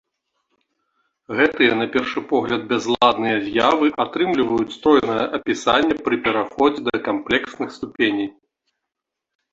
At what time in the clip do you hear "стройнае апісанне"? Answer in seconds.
4.79-5.95